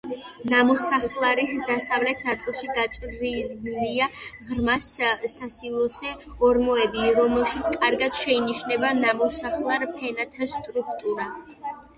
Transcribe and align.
ნამოსახლარის 0.51 1.51
დასავლეთ 1.65 2.23
ნაწილში 2.29 2.69
გაჭრილია 2.77 4.07
ღრმა 4.47 4.77
სასილოსე 4.87 6.15
ორმოები, 6.49 7.05
რომელშიც 7.19 7.71
კარგად 7.87 8.21
შეინიშნება 8.25 8.93
ნამოსახლარ 9.05 9.89
ფენათა 9.95 10.53
სტრუქტურა. 10.59 11.33